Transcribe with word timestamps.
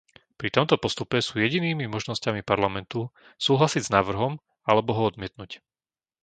Pri 0.39 0.49
tomto 0.55 0.75
postupe 0.85 1.17
sú 1.27 1.33
jedinými 1.45 1.85
možnosťami 1.95 2.41
Parlamentu 2.51 2.99
súhlasiť 3.45 3.81
s 3.85 3.93
návrhom 3.95 4.33
alebo 4.69 4.91
ho 4.97 5.01
odmietnuť. 5.11 5.51